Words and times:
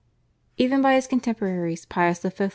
Even 0.57 0.81
by 0.81 0.95
his 0.95 1.05
contemporaries 1.05 1.85
Pius 1.85 2.23
V. 2.23 2.49